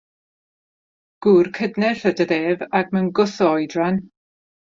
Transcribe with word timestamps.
Gŵr 1.25 1.49
cydnerth 1.57 2.07
ydoedd 2.11 2.35
ef, 2.53 2.65
ac 2.81 2.91
mewn 2.97 3.13
gwth 3.21 3.39
o 3.49 3.53
oedran. 3.59 4.01